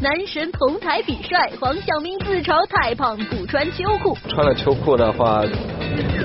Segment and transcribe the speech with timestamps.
[0.00, 4.16] 男神同台比帅，黄晓明自嘲太胖不穿秋裤。
[4.28, 5.42] 穿了秋裤的话，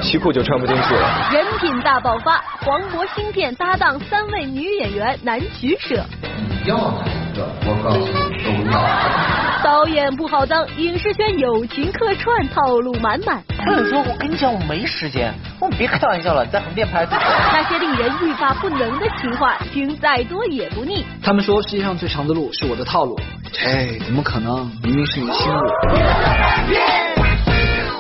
[0.02, 1.30] 西裤就穿不进去了。
[1.34, 6.06] 人品大爆发，黄渤新片搭档三位女演员难取舍。
[6.48, 7.48] 你要哪一个？
[7.66, 8.00] 我告诉
[8.30, 9.43] 你，都要。
[9.64, 13.42] 导演不好当，影视圈友情客串套路满满。
[13.66, 17.06] 不是说我跟你讲我没时间，我们别开玩笑了，在横店拍。
[17.10, 21.06] 那些令人欲罢不能的情话，听再多也不腻。
[21.24, 23.18] 他们说世界上最长的路是我的套路，
[23.54, 24.70] 这，怎么可能？
[24.84, 25.60] 明明是你的心路。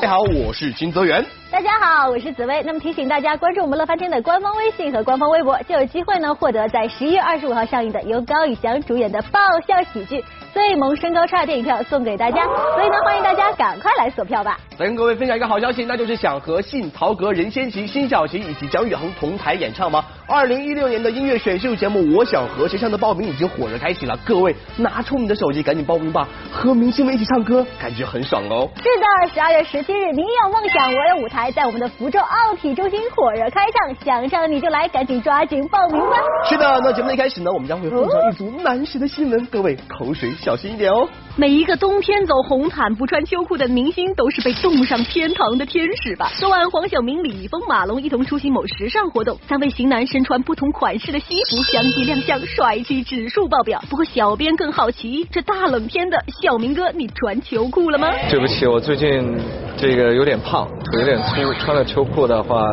[0.03, 1.25] 大家好，我是金泽源。
[1.49, 2.61] 大家好，我是紫薇。
[2.63, 10.21] 那么提醒大家关注我们乐翻天的官方微信和官方微博，就有机会呢获得在十一月二十五号上映的由高以翔主演的爆笑喜剧。
[10.51, 14.59] 最萌身高差电影票送给大家，所以呢，欢迎大家赶快来锁票吧！
[14.77, 20.03] 再跟各位分享一个好消息，那就是想和信、曹格、任贤齐、辛晓琪以及姜育恒同台演唱吗？
[20.25, 28.69] 二零一六年的音乐选秀节目《我想和谁》唱的报名已经火热开启了，各位拿出你的手机赶紧报名吧，和明星们一起唱歌，感觉很爽哦！
[28.77, 36.17] 是的，十二月十七日，你有梦想，我有舞台，在我们的福州奥体中心火热开唱，想唱你就来，赶紧抓紧报名吧！
[36.49, 41.05] 是的，那节目的一开始呢，我们将会奉上一组男神的新闻，各位口水小心一点哦。
[41.35, 46.31] 每一个冬天走红毯不穿秋裤的明星，都是被冻上天堂的天使吧？
[46.37, 53.83] 昨晚，黄晓明、李易峰、马龙一同出席某时尚活动，三位型男身穿不同款式的西服相继亮相，帅气指数爆表。
[53.89, 58.13] 不过，小编更好奇，这大冷天的，小明哥，你穿秋裤了吗？
[58.29, 59.35] 对不起，我最近
[59.75, 62.69] 这个有点胖，腿有点粗，穿了秋裤的话，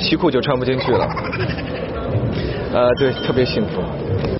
[0.00, 1.06] 西裤就穿不进去了。
[2.76, 3.80] 呃，对，特别幸福。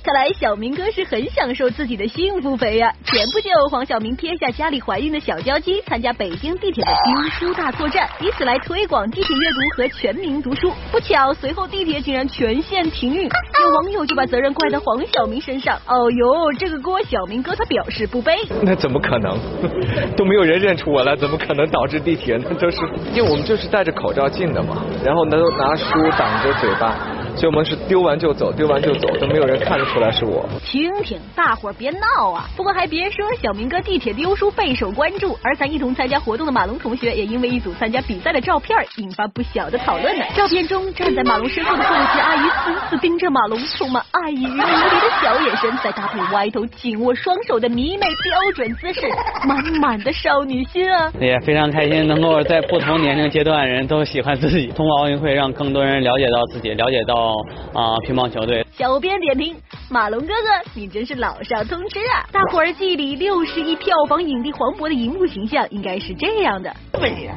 [0.03, 2.93] 看来小明哥是很享受自己的幸福肥呀！
[3.03, 10.71] 前不久，黄晓明撇下家里怀孕的小娇妻，参加北京地铁的丢书大作战，以此来推广地铁阅读和全民读书。
[10.91, 15.75] 不巧，随后地铁竟然全线停运，有网友就把责任怪在黄晓明身上。
[15.87, 18.33] 哦呦，这个锅小明哥他表示不背。
[18.61, 19.35] 那怎么可能？
[20.15, 22.37] 都没有人认出我来，怎么可能导致地铁？
[22.37, 22.77] 呢都是
[23.15, 25.89] 因为我们就是戴着口罩进的嘛，然后都拿书
[26.19, 26.95] 挡着嘴巴。
[27.37, 30.43] 所以我们是丢完就走，丢完就走，都没有人看得出来是我。
[30.65, 32.49] 听听，大伙儿别闹啊！
[32.57, 40.25] 不过还别说，小明哥地铁丢书备受关注，而咱一同参加活动的马龙同学，也因为一组参加比赛的照片引发不小的讨论呢。
[40.35, 49.01] 照片中站在马龙身后的父亲阿姨死死盯着马龙，充满爱意与迷离的小眼神，再搭配歪头紧握双手的迷妹标准姿势，
[49.47, 51.13] 满满的少女心啊！
[51.21, 57.26] 也非常开心，能够在不同年龄阶段人都喜欢自己，通过奥运会让更多人了解到自己，了解到。
[57.73, 57.97] 啊！
[58.05, 58.65] 乒乓球队。
[58.77, 59.55] 小编点评：
[59.89, 60.33] 马龙哥哥，
[60.73, 62.25] 你真是老少通吃啊！
[62.31, 66.75] 大伙儿记忆里六十亿票房影帝黄渤的荧幕形象应该是这样的。
[66.99, 67.29] 美，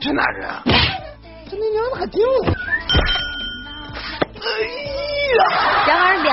[0.00, 0.62] 这哪人啊？
[1.50, 2.22] 这你娘的还丢！
[4.34, 4.40] 哎。
[5.36, 5.77] 然而，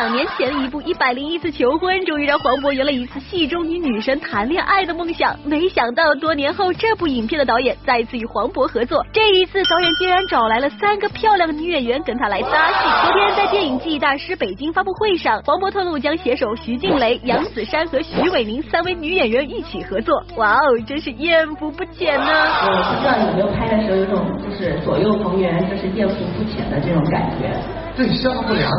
[0.05, 5.35] 两年前一部《一百零一次求婚》终于让黄渤圆了一次戏中与女神谈恋爱的梦想。
[5.43, 12.87] 没想到，多年后这部影片的导演再次与黄渤合作，这一次导演竟然找来了三个漂亮的女演员跟他来搭戏。
[13.03, 20.23] 昨天在电影记忆大师北京发布会上，黄渤透露将携手徐静蕾、杨子姗和徐伟宁三位女演员一起合作。
[20.37, 22.27] 哇哦，真是艳福不浅呢！
[22.27, 27.51] 我不知道有没有拍的时候有种就是左右逢源，就是艳福不浅的这种感觉。
[27.97, 28.69] 对，相不良。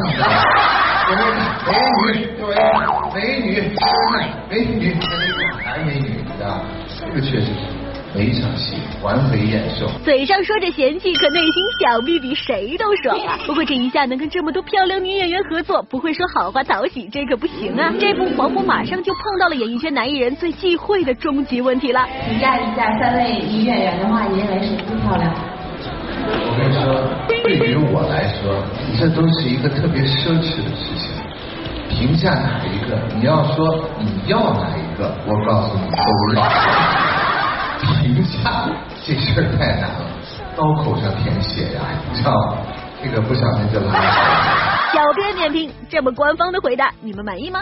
[1.09, 1.22] 我们
[3.15, 3.62] 美女，
[4.50, 4.93] 美女，美女，
[5.65, 6.67] 男美女，啊，
[6.99, 7.53] 这个确实是
[8.12, 8.75] 每一场戏
[9.05, 9.87] 完美演受。
[10.05, 13.17] 嘴上说着嫌弃，可内心想必比谁都爽！
[13.47, 17.94] 不过这一下能跟这么多漂亮女演员合作，不会说好话讨喜，这可不行啊！
[18.00, 22.05] 这部黄渤马上就碰到了演艺圈男艺人最忌讳的终极问题了。
[22.28, 25.33] 评价一下三位女演员的话，你认为谁最漂亮？
[26.28, 26.84] 我跟你说，
[27.44, 28.62] 对于我来说，
[28.98, 31.10] 这都是一个特别奢侈的事情。
[31.88, 32.98] 评价哪一个？
[33.14, 36.42] 你要说你要哪一个，我告诉你都要。
[38.03, 38.69] 评价
[39.04, 40.04] 这事儿太难了，
[40.56, 41.81] 刀口上舔血呀，
[42.11, 42.58] 你知道吗？
[43.02, 44.11] 这个不小心就拉了。
[44.93, 47.61] 小编点评：这么官方的回答，你们满意吗？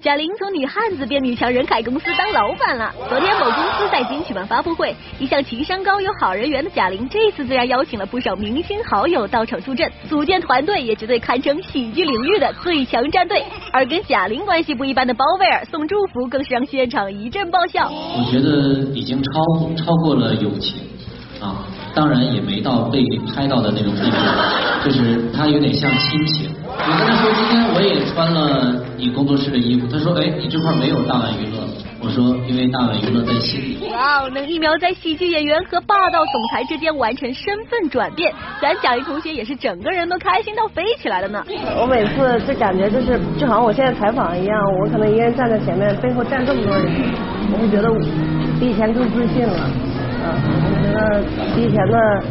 [0.00, 2.94] 贾玲从女汉子变女强人，开公司当老板了。
[3.08, 13.44] 昨天某公司在京举办发布会，一向情商高、有好人缘的贾玲，这次自然邀请了不少明星好友到场助阵，组建团队也绝对堪称喜剧领域的最强战队。
[13.72, 17.90] 而跟贾玲关系不一般的包贝尔送祝福，更是让现场一阵爆笑。
[17.90, 19.42] 我觉得已经超
[19.74, 20.76] 超过了友情
[21.40, 23.02] 啊，当然也没到被
[23.34, 26.50] 拍到的那种地步，就是他有点像亲情。
[26.70, 29.86] 我跟他说，今天我也穿了你工作室的衣服。
[29.86, 31.62] 他说，哎，你这块没有大碗娱乐。
[32.00, 33.78] 我说因为大碗娱乐在心里。
[33.90, 41.44] 哇哦，能一秒在喜剧演员和霸道总裁之间完成身份转变，咱贾玲同学也是整个人都开心到飞起来了呢。
[41.76, 46.86] 我每次就感觉就是就好像我现在采访一样，我可能一个人站在前面，背后站这么多人，
[47.52, 47.90] 我会觉得
[48.60, 49.70] 比以前更自信了，
[50.22, 50.30] 嗯，
[50.70, 51.22] 我觉得
[51.56, 52.22] 比以前的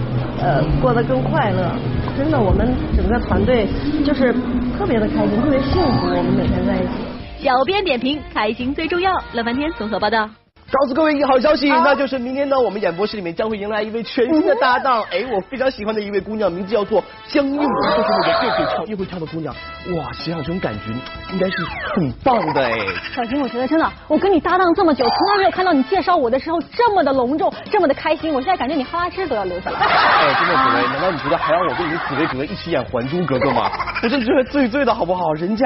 [0.42, 1.72] 呃过得更快乐。
[2.18, 3.68] 真的，我们整个团队
[4.04, 4.34] 就是
[4.78, 7.44] 特别的开心，特别幸福，我们每天在一起。
[7.44, 9.12] 小编点评：开心最重要。
[9.34, 10.30] 乐翻天综合报道。
[10.70, 15.02] 告诉各位一个好消息，那就是明天呢，我们演播室里面将会迎来一位全新的搭档。
[15.10, 17.66] 哎，我非常喜欢的一位姑娘，名字叫做江映蓉，
[17.96, 19.56] 就是那个又会唱又会跳的姑娘。
[19.96, 20.92] 哇，想想这种感觉，
[21.32, 21.56] 应该是
[21.96, 22.74] 很棒的哎。
[23.16, 28.34] 小金，我觉得真的，我跟你搭档这么久，从来没有看到你介绍我的时候这么的隆重，这么的开心。
[28.34, 29.80] 我现在感觉你哈喇汁都要流下来。
[29.88, 33.72] 哎，真的紫薇，难道你觉得还让我跟你紫薇格一起演《还珠格格》吗？
[34.04, 35.32] 我真觉得醉醉的好不好？
[35.32, 35.66] 人家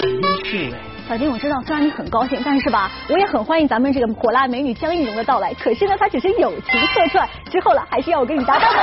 [0.00, 0.93] 很优秀哎。
[1.06, 5.52] 小金，我知道，虽然你很高兴，但是吧，我也很欢迎咱们这个火辣美女江映蓉的到来。
[5.54, 8.80] 可是呢，她只是友情客串，之后了还是要我跟你搭档的。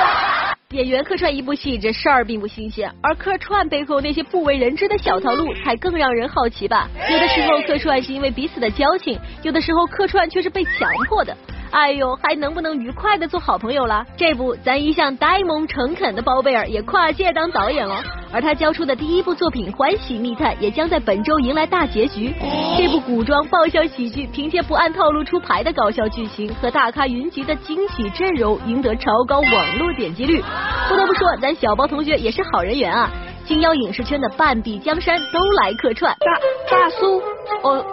[0.70, 6.88] 演员客串一部戏，这事儿并不新鲜，而客串背后那些不为人知的小套路，才更让人好奇吧。
[7.10, 11.36] 有的时候客串是因为彼此的交情，有的时候客串却是被强迫的。
[11.72, 14.06] 哎呦，还能不能愉快的做好朋友了？
[14.16, 22.34] 这不，咱一向呆萌诚恳的包贝尔也跨界当导演了，而他交出的第一部作品《欢喜密探》也将在本周迎来大结局。
[22.78, 30.42] 这部古装爆笑喜剧，凭借不按套路出牌的搞笑剧情和大咖云集的惊喜阵容，赢得超高网络点击率。
[30.88, 33.10] 不得不说，咱小包同学也是好人缘啊！
[33.44, 36.16] 金腰影视圈的半壁江山都来客串。
[36.20, 36.32] 大
[36.70, 37.20] 大叔，
[37.62, 37.84] 我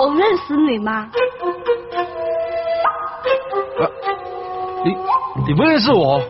[0.00, 1.08] 我认识你吗？
[4.84, 4.96] 你
[5.46, 6.20] 你不认识我？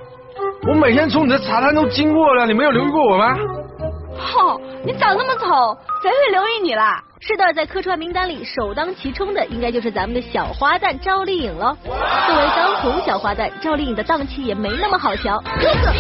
[0.68, 3.36] 我每天从你的茶摊都经过了，你没有留意过我吗？
[4.16, 7.02] 吼，你长那么丑，谁会留意你啦？
[7.18, 11.76] 是的，在客串名单里首当其冲的，应该就是咱们的小花旦赵丽颖喽。
[11.84, 15.38] 作为当红小花旦，赵丽颖的档期也没那么好瞧。
[15.60, 15.92] 哥哥，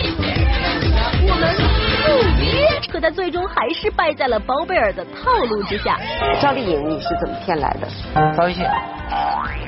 [1.26, 1.56] 我们
[2.04, 5.98] 不敌，可她最终还是败在了包贝尔的套路之下。
[6.40, 7.88] 赵丽颖，你是怎么骗来的？
[8.36, 8.64] 发微信。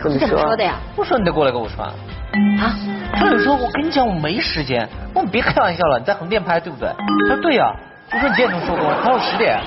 [0.03, 0.77] 怎么说的呀？
[0.95, 1.89] 不说你得过来跟我穿。
[1.89, 2.75] 啊？
[3.19, 6.89] 赵丽颖说：“我跟你讲，我没时间。”我说：“别开玩笑了，你在横店拍对不对？”
[7.29, 7.73] 他说：“对呀。”
[8.13, 9.59] 我说：“你几点钟收工？”他说：“十点。”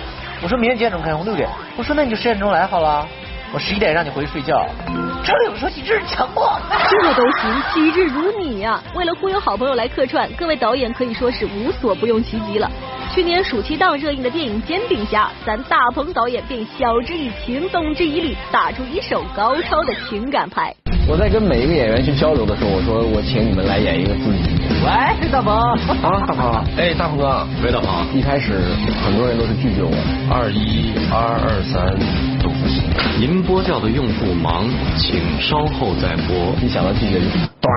[0.44, 1.14] 我说明天几点钟开？
[1.14, 1.50] 工六点。
[1.78, 3.08] 我说：“那你就十点钟来好了。”
[3.54, 4.68] 我十一点让你回去睡觉。
[5.24, 8.82] 赵丽颖说：“你这是强迫。”这都行，机智如你呀！
[8.94, 12.70] 为了忽悠好朋友来客串，各位导演可以说是无所不用其极了。
[13.14, 20.76] 去年暑期档热映的电影《煎饼侠》，咱大鹏导演便晓之以情，动之以理，打出一手高超的情感牌。
[21.10, 24.60] 我在跟每一个演员去交流的时候，我说我请你们来演一个自己。
[24.84, 27.90] 喂，大鹏啊，大鹏，哎，大鹏哥，喂，大鹏。
[28.14, 28.60] 一开始
[29.06, 29.90] 很多人都是拒绝我，
[30.30, 31.96] 二一二二三。
[33.20, 34.66] 您拨叫的用户忙，
[34.98, 36.56] 请稍后再拨。
[36.62, 37.26] 一想到拒绝就
[37.62, 37.72] 咚。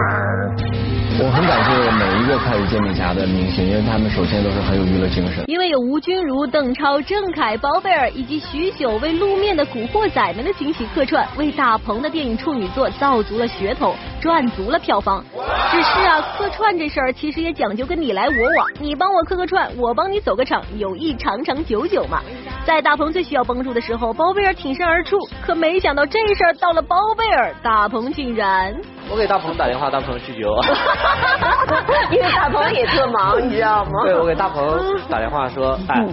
[1.23, 5.45] 我很感谢每一个参与煎饼侠的明星，因为他们首先都是很有娱乐精神。
[5.49, 15.23] 因为有吴君如、邓超、郑恺、包贝尔以及许久未露面的古惑仔们的惊喜客串，为大鹏的电影处女作造足了噱头，赚足了票房。
[15.71, 22.21] 只是啊，客串这事儿其实也讲究个你来我往，你帮我客个串，我帮你走个场，友谊长长久久嘛。
[22.65, 28.75] 在大鹏最需要帮助的时候，包贝尔挺身而出，可没想到这事儿到了包贝尔，大鹏竟然。
[29.11, 30.63] 我给大鹏打电话，大鹏拒绝我。
[32.13, 33.91] 因为大鹏也特忙，你知道吗？
[34.05, 36.07] 对，我给大鹏打电话说，哎，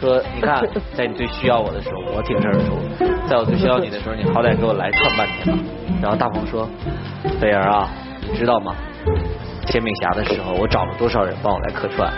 [0.00, 0.62] 说你看，
[0.94, 2.74] 在你最需要我的时候，我挺身而出；
[3.28, 5.62] 在我最需要你的时候，你好歹给我来串半天吧。
[6.00, 6.68] 然后大鹏说，
[7.40, 7.88] 贝儿啊，
[8.20, 8.74] 你知道吗？
[9.66, 12.12] 煎饼侠的时候，我找了多少人帮我来客串？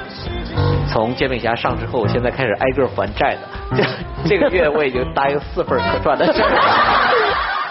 [0.89, 3.41] 从煎饼侠上之后，我现在开始挨个还债的。
[3.77, 3.85] 这
[4.31, 6.43] 这个月我已经答应四份客串的事。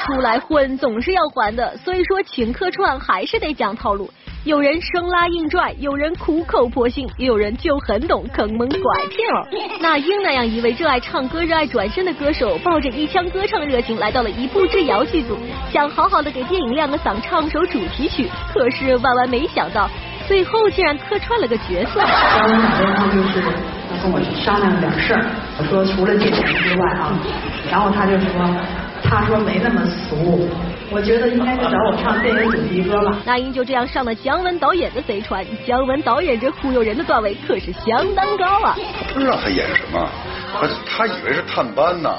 [0.05, 4.09] 出来混总是要还的，所以说请客串还是得讲套路。
[4.45, 9.47] 有人生拉硬拽，有人苦口婆心，也有人就很懂坑蒙拐骗哦。
[9.79, 15.37] 那英那样一位热爱唱歌、热爱转身的歌手，抱着一腔歌唱热情来到了一步之遥剧组，
[15.71, 18.29] 想好好的给电影亮个嗓，唱首主题曲。
[18.53, 19.89] 可是万万没想到，
[20.27, 22.01] 最后竟然客串了个角色。
[22.01, 25.25] 刚刚打电话就是要跟我商量点事儿，
[25.57, 27.17] 我说除了借钱之外啊，
[27.71, 28.29] 然后他就说。
[29.05, 30.47] 他说没那么俗，
[30.91, 33.21] 我觉得应该是找我唱电影主题歌了。
[33.25, 38.77] 那英就这样上了姜文导演的贼船，姜文导演这忽悠人的段位可是相当高啊！
[39.13, 40.09] 不知道他演什么，
[40.59, 42.09] 他他以为是探班呢，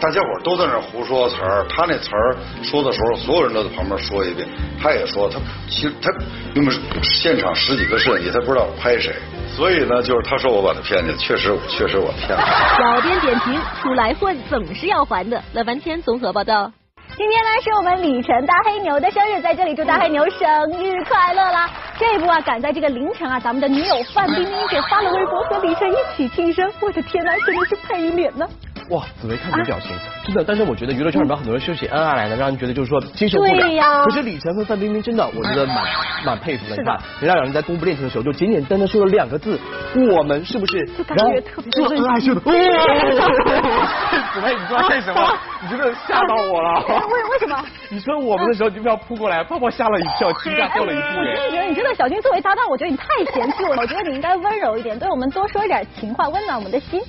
[0.00, 4.48] 大家伙都在那胡说词儿，他那词儿说的时候，所有人都在旁边说一遍，
[4.82, 5.38] 他也说他
[5.68, 6.10] 其实他
[6.54, 9.12] 因为现场十几个摄影机，他不知道拍谁，
[9.48, 12.42] 所以呢，就是他说我把他骗去，确实确实我骗了。
[12.78, 15.42] 小编点评：出来混总是要还的。
[15.52, 16.72] 乐翻天综合报道。
[17.18, 21.68] 今天呢是我们李晨大黑牛的生日，在这里祝大黑牛生日快乐啦！
[21.98, 28.48] 这一步啊，赶在这个凌晨啊，咱们的女友范冰冰给发了微博和李晨一起庆生，我的天呐，真的是配一脸呢！
[28.90, 33.60] 哇，紫薇看你的表情，真的，但是我觉得娱乐圈里面很多人休息恩爱来的，让人觉得就是说精神不了。
[33.60, 35.76] 对呀可是李晨和范冰冰真的，我觉得蛮
[36.24, 36.76] 蛮佩服的。
[36.76, 39.58] 你看，人家两人在公布恋情的时候，就简简单单说了两个字：
[40.10, 40.86] 我们是不是？
[40.96, 42.40] 就感觉特别这恩爱秀的。
[44.32, 45.20] 紫薇，你知道为什么？
[45.62, 46.80] 你真的吓到我了。
[46.86, 47.62] 为为什么？
[47.90, 53.82] 你说我们的时候，你就不要扑过来，泡泡吓了一跳，惊讶掉了一地我真的觉得，你真的小军作为搭档，我觉得你太嫌弃我了。
[53.82, 57.00] 我觉得你应该温柔一点，对我们多说一点情话，温暖我们的心。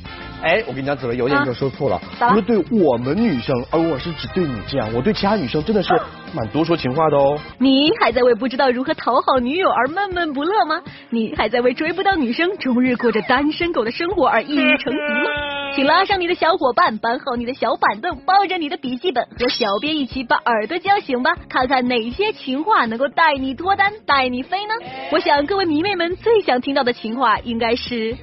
[0.41, 5.93] 哎，我跟你讲，紫薇有一点你就说错了不是对我们女生，而我是只对你这样，我对其他女生真的是
[6.33, 7.37] 蛮多说情话的哦。
[7.57, 10.81] 你还在为不知道如何讨好女友而闷闷不乐吗？
[11.09, 15.29] 你还在为追不到女生，终日过着单身狗的生活而抑郁成疾吗？
[15.75, 24.73] 请拉上你的小伙伴，搬好你的小板凳，抱着你的笔记本，和小编一起把耳朵叫醒吧，看看哪些情话能够带你脱单、带你飞呢？
[25.11, 28.15] 我想各位迷妹们最想听到的情话应该是。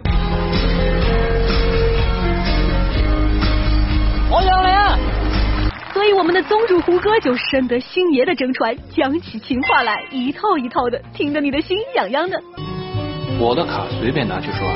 [4.31, 4.99] 我想来。
[5.93, 12.39] 所以我们的宗主胡歌就深得星爷的真传，讲起情话来一套一套的，听得你的心痒痒的。
[13.39, 14.69] 我的卡随便拿去刷，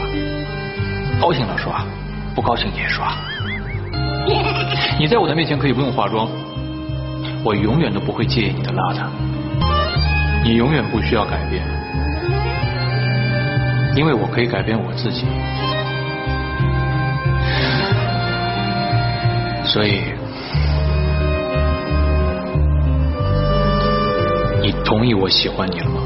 [1.20, 1.84] 高兴了刷，
[2.34, 3.14] 不高兴也刷。
[4.98, 6.28] 你在我的面前可以不用化妆，
[7.44, 9.06] 我永远都不会介意你的邋遢。
[10.42, 11.62] 你永远不需要改变，
[13.94, 15.26] 因为我可以改变我自己。
[19.72, 20.02] 所以，
[24.60, 26.00] 你同意我喜欢你了吗？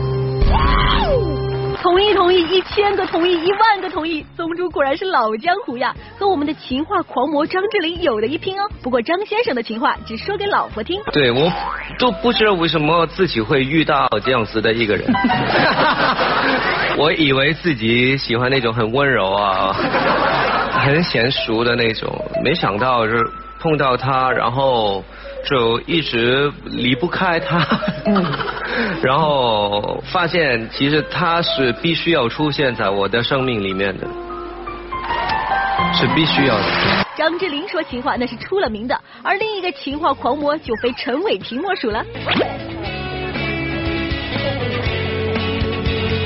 [1.81, 8.69] 同意同意，一千个同意，一万个同意，宗主果然是老江湖呀，和我们的情话狂魔张智霖有的一拼哦。
[8.83, 11.01] 不过张先生的情话只说给老婆听。
[11.13, 11.51] 对我
[11.99, 15.11] 都不知道为什么自己会遇到这样子的一个人。
[16.99, 19.73] 我以为自己喜欢那种很温柔啊、
[20.71, 22.11] 很娴熟的那种，
[22.43, 23.23] 没想到是
[23.65, 25.03] 碰到他，然后
[25.49, 27.67] 就一直离不开他。
[29.03, 34.07] 然后发现其实他是必须要出现在我的生命里面的，
[35.95, 36.65] 是必须要的。
[37.17, 42.05] 张智霖说情话那是出了名的，而另一个情话狂魔就非陈伟霆莫属了。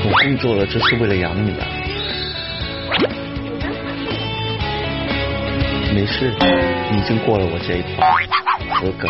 [0.03, 1.65] 我工作了，这是为了养你啊。
[5.91, 6.31] 没事，
[6.93, 8.07] 已经过了我这一关，
[8.69, 9.07] 合格。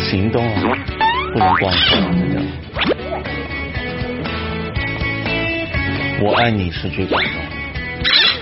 [0.00, 0.62] 行动啊，
[1.32, 1.98] 不能光说。
[6.22, 7.32] 我爱你是最感动，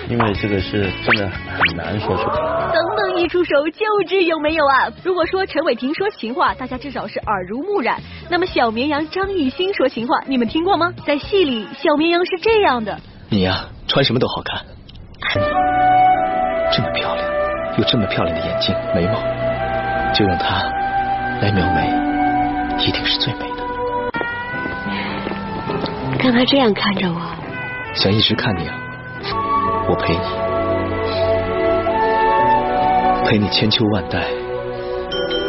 [0.09, 2.37] 因为这个是真的很难说出口。
[2.73, 4.89] 等等一出手就知有没有啊！
[5.03, 7.99] 如果说陈伟霆说情话，大家至少是耳濡目染。
[8.29, 10.93] 那么小绵羊张艺兴说情话，你们听过吗？
[11.05, 12.97] 在戏里，小绵羊是这样的。
[13.29, 14.61] 你呀、穿什么都好看，
[16.71, 17.27] 这么漂亮，
[17.77, 19.19] 有这么漂亮的眼睛、眉毛，
[20.13, 20.63] 就用它
[21.41, 21.89] 来描眉，
[22.85, 23.63] 一定是最美的。
[26.19, 27.19] 干嘛这样看着我？
[27.95, 28.75] 想一直看你啊，
[29.89, 30.21] 我陪你，
[33.27, 34.19] 陪你千秋万代，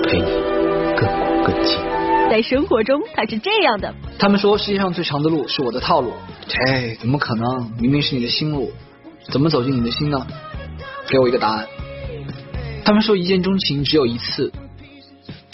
[0.08, 0.30] 陪你
[0.96, 1.06] 亘
[1.44, 1.85] 古亘今。
[2.36, 3.94] 在生活中，他是这样的。
[4.18, 6.12] 他们说世界上最长的路是我的套路，
[6.46, 7.72] 切，怎么可能？
[7.80, 8.70] 明明是你的心路，
[9.32, 10.26] 怎么走进你的心呢？
[11.08, 11.66] 给我一个答案。
[12.84, 14.52] 他们说一见钟情只有一次，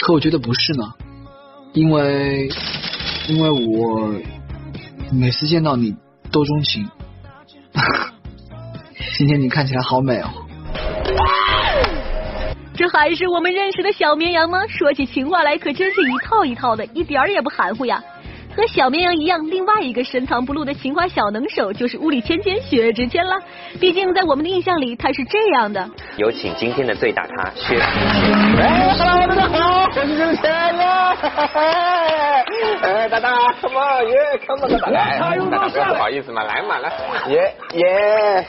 [0.00, 0.92] 可我觉得不是呢，
[1.72, 2.48] 因为
[3.28, 4.12] 因为我
[5.12, 5.94] 每次见到你
[6.32, 6.88] 都钟情。
[9.16, 10.28] 今天你看起来好美哦。
[12.74, 14.60] 这还是我们认识的小绵羊吗？
[14.66, 18.02] 说起情话来，可真是一套一套的，一点儿也不含糊呀。
[18.54, 23.36] 和小绵羊一样，另外一个深藏不露的情话小能手就是屋里芊芊薛之谦了。
[23.80, 25.88] 毕竟在我们的印象里，他是这样的。
[26.16, 28.32] 有请今天的最大咖薛之谦。
[28.58, 31.14] 哎，Hello，大家好，我是之前呀，
[32.82, 33.28] 哎，大大
[33.60, 35.18] ，come on，耶，come on，大大，哎，
[35.50, 36.90] 大大哥不好意思嘛，来嘛来，
[37.28, 38.46] 耶耶，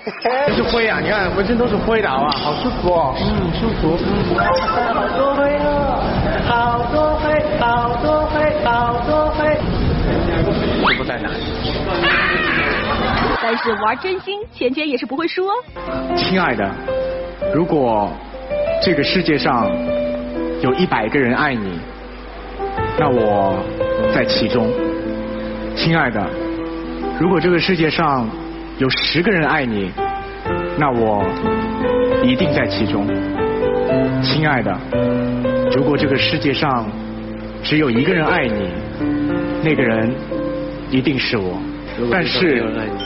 [0.47, 0.99] 这是灰啊！
[1.01, 2.31] 你看浑身都是灰的，好吧？
[2.31, 3.97] 好舒服哦，嗯，舒服。
[4.37, 6.01] 好多灰哦，
[6.47, 9.45] 好多灰，好多灰，好多灰。
[10.87, 11.35] 师傅在哪里？
[13.41, 15.53] 但是玩真心，钱钱也是不会输哦。
[16.15, 16.67] 亲爱的，
[17.53, 18.09] 如果
[18.81, 19.69] 这个世界上
[20.63, 21.77] 有一百个人爱你，
[22.97, 23.61] 那我
[24.15, 24.71] 在其中。
[25.75, 26.25] 亲爱的，
[27.19, 28.25] 如果这个世界上
[28.77, 29.91] 有十个人爱你，
[30.77, 31.21] 那我
[32.23, 33.05] 一定在其中。
[34.21, 34.73] 亲爱的，
[35.75, 36.89] 如果这个世界上
[37.61, 38.69] 只有一个人爱你，
[39.61, 40.09] 那个人
[40.89, 41.61] 一定是我。
[42.09, 42.63] 但是，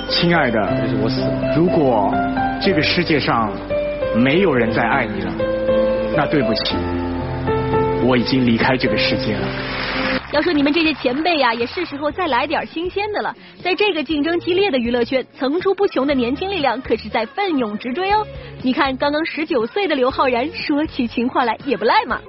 [0.10, 0.62] 亲爱的，
[1.56, 2.14] 如果
[2.62, 3.52] 这个世界上
[4.16, 5.32] 没有人再爱你了，
[6.16, 6.76] 那对不起，
[8.08, 9.48] 我已经离开这个世界了。
[10.32, 13.36] 要说你们这些前辈呀，也是时候再来点新鲜的了。
[13.62, 18.26] 在这个竞争激烈的娱乐圈，层出不穷的年轻力量可是在奋勇直追哦。
[18.62, 22.20] 你看，刚刚十九岁的刘昊然，说起情话来也不赖嘛。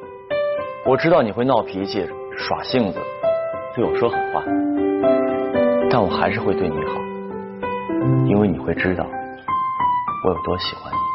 [0.85, 2.05] 我知道你会闹脾气、
[2.37, 2.99] 耍性子，
[3.77, 4.43] 对我说狠话，
[5.91, 6.95] 但我还是会对你好，
[8.27, 9.05] 因为你会知道
[10.25, 11.08] 我有多喜欢你。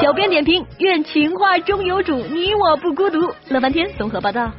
[0.00, 3.18] 小编点评：愿情话终有主，你我不孤独。
[3.48, 4.50] 乐翻天综合报道。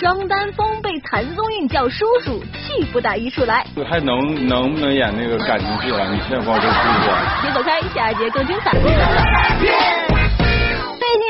[0.00, 3.64] 张丹峰被谭松韵叫叔叔，气不打一处来。
[3.88, 6.10] 还能能不能演那个感情戏了？
[6.10, 6.72] 你现在帮我说说。
[7.42, 8.72] 别走开，下一节更精彩。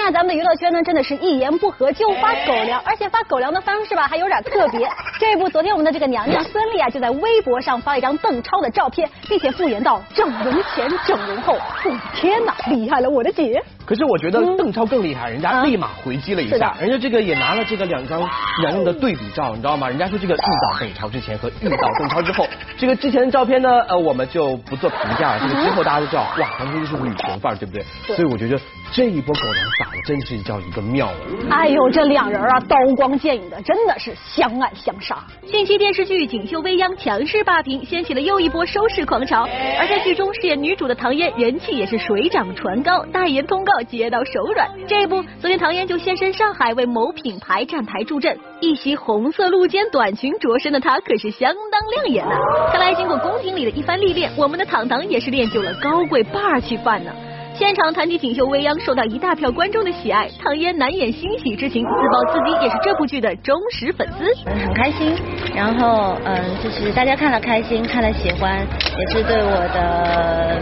[0.06, 4.88] 最近啊，咱们的娱乐圈呢，真的是一言不合就发狗粮，而且发狗粮的方式吧，还有点特别。
[5.18, 18.20] 这部，昨天我们的这个娘娘孙俪啊，就在微博上发了一张邓超的照片，并且复言到：“整容前，整容后，我的天哪，厉害了，我的姐！”可是我觉得邓超更厉害，人家立马回击了一下，人家这个也拿了这个两张
[18.60, 19.88] 娘娘的对比照，你知道吗？
[19.88, 22.46] 人家说这个遇到邓超之前和遇到邓超之后，
[22.76, 25.40] 这个之前的照片呢，呃，我们就不做评价了。
[25.40, 27.84] 这个之后大家都知道，哇，完全就是女神范儿，对不对？
[28.14, 28.58] 所以我觉得
[28.92, 31.08] 这一波狗粮撒的真是叫一个妙。
[31.50, 35.24] 哎呦，这两人啊，刀光剑影的，真的是相爱相杀。
[35.46, 39.48] 近期电视剧《锦绣未央》强势霸屏，掀起了又一波收视狂潮。
[39.78, 43.72] 而在剧中饰演女主的唐嫣，人气也是水涨船高，代言通告。
[43.86, 52.34] 接到手软，这不，昨天唐嫣就现身上海为某品牌站台助阵，一袭红色露肩短裙着身的她可是相当亮眼呐。
[52.72, 57.12] 看来经过宫廷里的一番历练，我们的糖糖也是练就了高贵霸气范呢。
[57.58, 65.16] 现场谈起《锦绣未央》，受到一大票观众的喜爱，唐嫣难掩欣喜之情，自曝自己也是这部剧的忠实粉丝，很开心。
[65.54, 68.58] 然后，嗯，就是大家看了开心，看了喜欢，
[68.99, 70.60] 也是对我的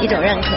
[0.00, 0.56] 一种认可。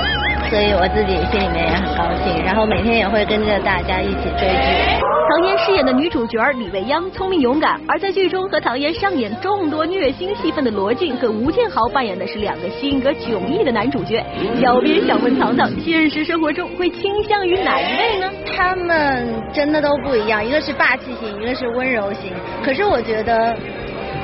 [0.54, 5.02] 所以我自己心里面也很高兴，然后每天也会跟着大家一起追剧。
[5.32, 14.24] 唐嫣饰演的女主角李未央聪明勇敢，而在剧中和唐嫣上演众多虐心戏份的罗晋和吴建豪扮演的是两个性格迥异的男主角。
[14.62, 18.30] 小编想问糖糖，现实生活中会倾向于哪一位呢？
[18.56, 22.32] 他们真的都不一样，一个是霸气型，一个是温柔型。
[22.63, 23.58] 可是我觉得。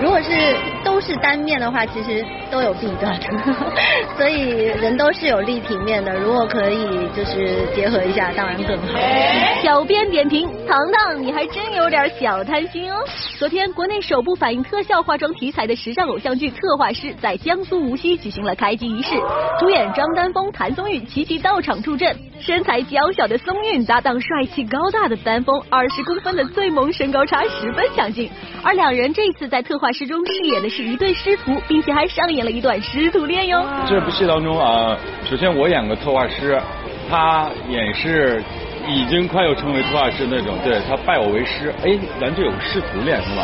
[0.02, 0.30] 如果是
[0.84, 3.28] 都是单面的话，其实都有弊端的，
[4.18, 6.14] 所以人都是有立体面的。
[6.14, 9.00] 如果可以就是结合一下，当然更好。
[9.62, 13.04] 小编点评：糖糖，你还真有点小贪心哦。
[13.38, 19.16] 昨天，国内首部反映特效化妆题材的时尚偶像剧《特化师》在江苏无锡举行了开机仪式，
[19.60, 22.16] 主演张丹峰、谭松韵齐齐到场助阵。
[22.40, 28.30] 身材娇小的松韵搭档帅气高大的丹峰，二十公分的最萌身高差十分抢镜。
[28.64, 33.64] 而两人这次在特化师中饰演的是一对师徒，并且还上演了一段师徒恋哟。
[33.88, 34.98] 这部戏当中啊，
[35.30, 36.60] 首先我演个特化师，
[37.10, 38.42] 他演是
[38.88, 41.74] 已经快要成为特化师那种，对他拜我为师。
[41.84, 43.44] 哎，咱这有个师徒恋是吧？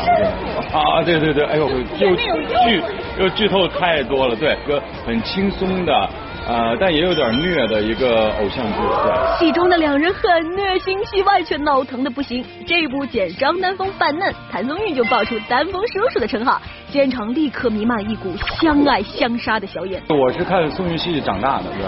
[0.71, 2.81] 啊，对对对，哎呦，又剧
[3.19, 6.09] 又剧透太多了，对，个很轻松的。
[6.47, 9.37] 呃，但也有点虐的一个偶像剧，对。
[9.39, 12.45] 戏中的两人很虐心，戏外却闹腾的不行。
[12.67, 18.31] 这部剪张丹峰扮嫩，谭松韵就爆出丹峰叔叔的称号，现场立刻弥漫一股
[18.61, 20.01] 相爱相杀的硝烟。
[20.09, 21.83] 我是看宋韵戏长大的，对。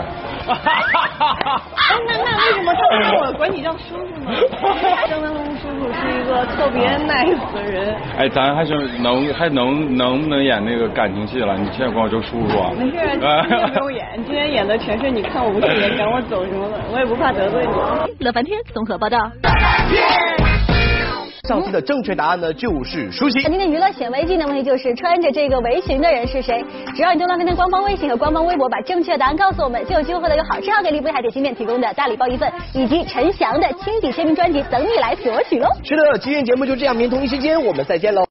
[0.47, 0.71] 哈哈
[1.19, 1.61] 哈哈
[2.07, 4.31] 那那为什么他们让我管你叫叔叔呢？
[5.09, 7.95] 张丹峰叔叔是一个特别 nice 的人。
[8.17, 11.57] 哎，咱还是能还能能不能演那个感情戏了？
[11.57, 12.71] 你现在管我叫叔叔啊？
[12.77, 12.97] 没事，
[13.47, 14.47] 今天不用演，今天。
[14.47, 18.25] 演的全是你看我不顺眼，赶我走什么的，我也不怕得罪你。
[18.25, 19.29] 乐翻天综合报道。
[21.47, 23.41] 上期的正确答案呢就是舒淇。
[23.43, 26.61] 今天娱乐显微镜的问题就是穿着这个围裙的人是谁？
[26.93, 35.69] 只要你登录天天官方微信和官方微博，把正确答案告诉我们，就有机会获得由好吃好给力不海点心面提供的大礼包一份，以及陈翔的亲笔签名专辑等你来索取喽。
[35.83, 38.25] 是的，今天节目就这样，明天同一时间我们再见喽。